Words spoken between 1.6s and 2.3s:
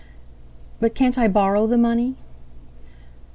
the money?"